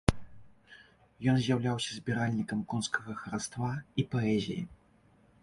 [1.33, 4.61] Ён з'яўляўся збіральнікам конскага хараства і паэзіі.